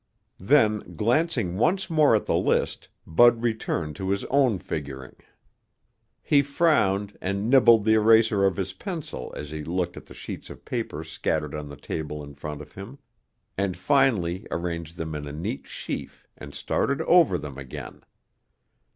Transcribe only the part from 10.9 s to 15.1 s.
scattered on the table in front of him, and finally arranged